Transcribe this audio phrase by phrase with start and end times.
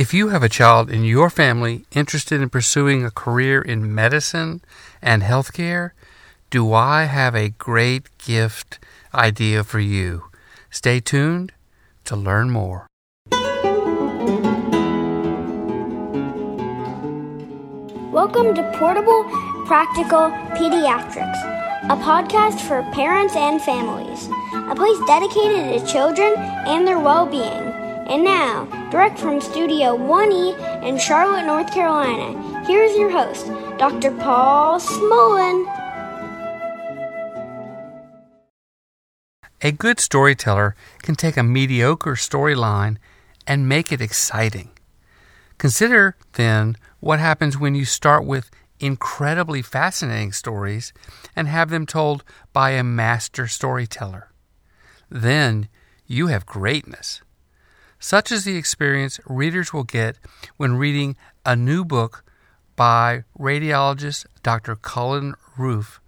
[0.00, 4.62] If you have a child in your family interested in pursuing a career in medicine
[5.02, 5.90] and healthcare,
[6.48, 8.78] do I have a great gift
[9.12, 10.24] idea for you?
[10.70, 11.52] Stay tuned
[12.06, 12.86] to learn more.
[18.10, 19.24] Welcome to Portable
[19.66, 21.44] Practical Pediatrics,
[21.90, 27.68] a podcast for parents and families, a place dedicated to children and their well being.
[28.08, 33.46] And now, direct from Studio 1E in Charlotte, North Carolina, here's your host,
[33.78, 34.10] Dr.
[34.10, 35.64] Paul Smolin.
[39.62, 42.96] A good storyteller can take a mediocre storyline
[43.46, 44.70] and make it exciting.
[45.58, 50.92] Consider, then, what happens when you start with incredibly fascinating stories
[51.36, 54.32] and have them told by a master storyteller.
[55.08, 55.68] Then
[56.06, 57.20] you have greatness.
[58.02, 60.16] Such is the experience readers will get
[60.56, 62.24] when reading a new book
[62.74, 64.74] by radiologist Dr.
[64.74, 66.00] Cullen Ruff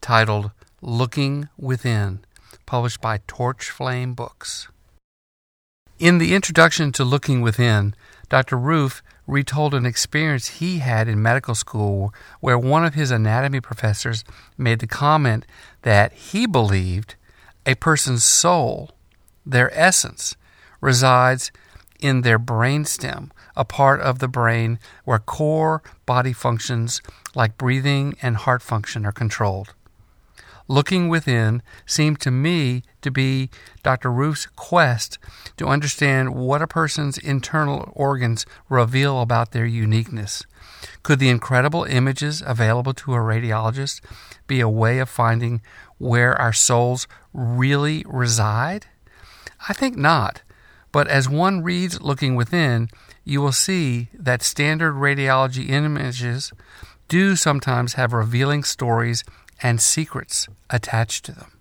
[0.00, 2.24] titled Looking Within,
[2.64, 4.68] published by Torchflame Books.
[5.98, 7.94] In the introduction to Looking Within,
[8.30, 8.56] Dr.
[8.56, 14.24] Ruff retold an experience he had in medical school where one of his anatomy professors
[14.56, 15.44] made the comment
[15.82, 17.16] that he believed
[17.66, 18.92] a person's soul,
[19.44, 20.36] their essence,
[20.84, 21.50] resides
[21.98, 27.00] in their brainstem, a part of the brain where core body functions
[27.34, 29.72] like breathing and heart function are controlled.
[30.68, 33.48] Looking within seemed to me to be
[33.82, 34.12] Dr.
[34.12, 35.18] Ruff's quest
[35.56, 40.44] to understand what a person's internal organs reveal about their uniqueness.
[41.02, 44.02] Could the incredible images available to a radiologist
[44.46, 45.62] be a way of finding
[45.96, 48.84] where our souls really reside?
[49.66, 50.42] I think not.
[50.94, 52.88] But as one reads Looking Within,
[53.24, 56.52] you will see that standard radiology images
[57.08, 59.24] do sometimes have revealing stories
[59.60, 61.60] and secrets attached to them.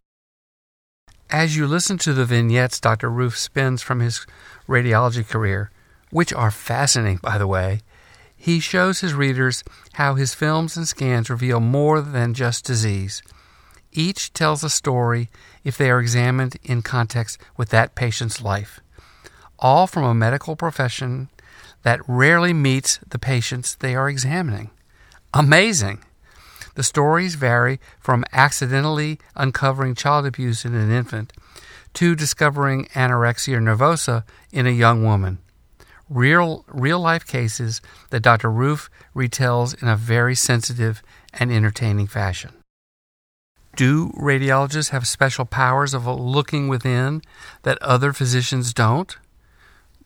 [1.31, 3.09] As you listen to the vignettes Dr.
[3.09, 4.27] Ruff spins from his
[4.67, 5.71] radiology career,
[6.11, 7.81] which are fascinating, by the way,
[8.37, 13.23] he shows his readers how his films and scans reveal more than just disease.
[13.91, 15.31] Each tells a story
[15.63, 18.79] if they are examined in context with that patient's life
[19.59, 21.29] all from a medical profession
[21.83, 24.71] that rarely meets the patients they are examining.
[25.33, 26.03] Amazing!
[26.75, 31.33] The stories vary from accidentally uncovering child abuse in an infant
[31.93, 35.37] to discovering anorexia nervosa in a young woman.
[36.09, 38.51] Real, real life cases that Dr.
[38.51, 41.01] Ruff retells in a very sensitive
[41.33, 42.51] and entertaining fashion.
[43.75, 47.21] Do radiologists have special powers of looking within
[47.63, 49.17] that other physicians don't?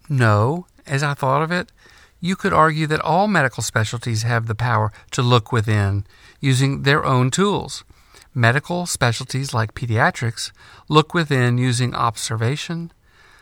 [0.09, 1.71] No, as I thought of it,
[2.19, 6.05] you could argue that all medical specialties have the power to look within
[6.39, 7.83] using their own tools.
[8.33, 10.51] Medical specialties like pediatrics
[10.89, 12.91] look within using observation,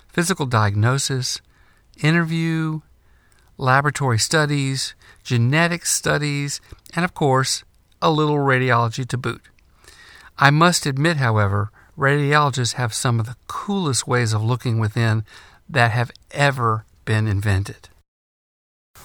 [0.07, 1.41] physical diagnosis,
[2.01, 2.81] interview,
[3.57, 6.59] laboratory studies, genetic studies,
[6.95, 7.63] and of course,
[8.01, 9.41] a little radiology to boot.
[10.37, 15.23] I must admit, however, radiologists have some of the coolest ways of looking within
[15.69, 17.89] that have ever been invented.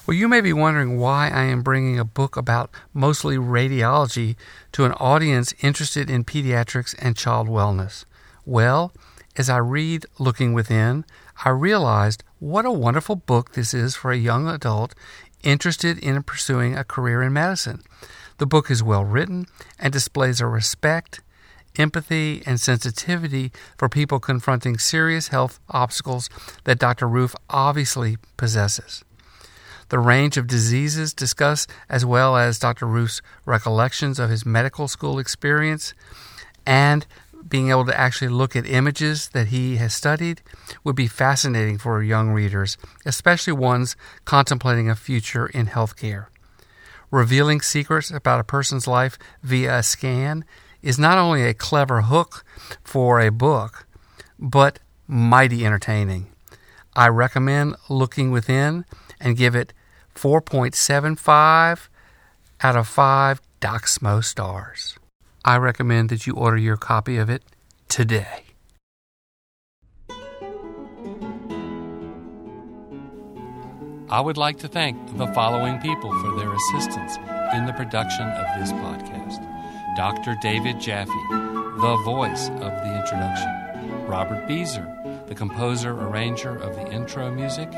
[0.06, 4.36] Well, you may be wondering why I am bringing a book about mostly radiology
[4.72, 8.04] to an audience interested in pediatrics and child wellness.
[8.44, 8.92] Well,
[9.36, 11.04] as I read Looking Within,
[11.44, 14.94] I realized what a wonderful book this is for a young adult
[15.42, 17.82] interested in pursuing a career in medicine.
[18.38, 19.46] The book is well written
[19.78, 21.20] and displays a respect
[21.76, 26.28] empathy, and sensitivity for people confronting serious health obstacles
[26.64, 27.08] that Dr.
[27.08, 29.04] Ruff obviously possesses.
[29.90, 32.86] The range of diseases discussed, as well as Dr.
[32.86, 35.94] Ruff's recollections of his medical school experience
[36.64, 37.06] and
[37.48, 40.42] being able to actually look at images that he has studied,
[40.84, 46.26] would be fascinating for young readers, especially ones contemplating a future in healthcare.
[47.10, 50.44] Revealing secrets about a person's life via a scan
[50.82, 52.44] is not only a clever hook
[52.82, 53.86] for a book,
[54.38, 56.26] but mighty entertaining.
[56.94, 58.84] I recommend looking within
[59.20, 59.72] and give it
[60.14, 61.88] 4.75
[62.62, 64.98] out of 5 Doc Smo stars.
[65.44, 67.42] I recommend that you order your copy of it
[67.88, 68.44] today.
[74.10, 77.16] I would like to thank the following people for their assistance
[77.54, 79.59] in the production of this podcast.
[79.96, 80.36] Dr.
[80.40, 84.86] David Jaffe, the voice of the introduction, Robert Beezer,
[85.26, 87.72] the composer arranger of the intro music,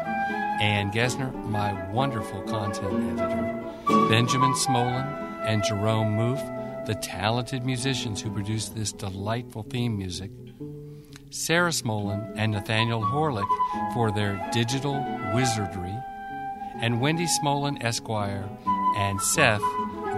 [0.60, 5.06] Ann Gesner, my wonderful content editor, Benjamin Smolin,
[5.44, 10.30] and Jerome Moof, the talented musicians who produced this delightful theme music,
[11.30, 13.48] Sarah Smolin and Nathaniel Horlick
[13.94, 14.94] for their digital
[15.34, 15.94] wizardry,
[16.76, 18.48] and Wendy Smolin Esquire
[18.96, 19.62] and Seth,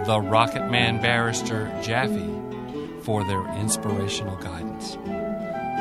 [0.05, 2.29] the Rocket Man barrister Jaffe,
[3.01, 4.97] for their inspirational guidance.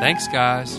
[0.00, 0.78] Thanks, guys.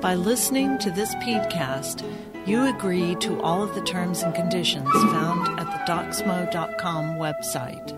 [0.00, 2.04] By listening to this podcast,
[2.46, 7.94] you agree to all of the terms and conditions found at the docsmo.com website.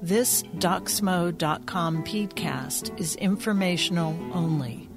[0.00, 4.88] This docsmo.com podcast is informational only.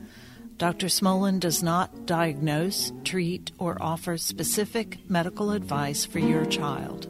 [0.58, 0.88] Dr.
[0.88, 7.08] Smolin does not diagnose, treat, or offer specific medical advice for your child.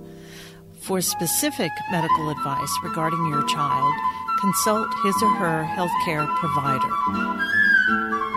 [0.81, 3.93] For specific medical advice regarding your child,
[4.39, 8.30] consult his or her healthcare provider.